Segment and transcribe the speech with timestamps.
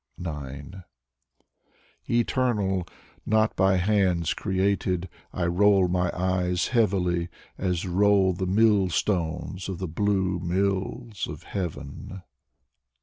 [0.17, 0.83] 9
[2.09, 2.87] Eternal,
[3.23, 9.77] Not by hands created, I roll my eyes heavily As roll the mill stones Of
[9.77, 12.23] the blue Mills Of heaven.